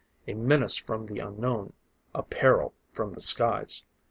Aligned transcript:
A 0.27 0.33
menace 0.33 0.77
from 0.77 1.05
the 1.05 1.19
unknown 1.19 1.73
a 2.15 2.23
peril 2.23 2.73
from 2.91 3.11
the 3.11 3.21
skies! 3.21 3.83